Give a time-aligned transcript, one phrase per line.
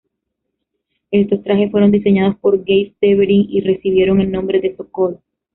[1.11, 5.19] Estos trajes fueron diseñados por Gay Severin y recibieron el nombre de "Sokol".